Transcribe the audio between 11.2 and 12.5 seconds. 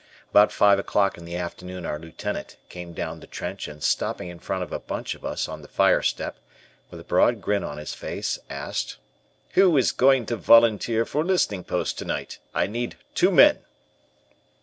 listening post to night?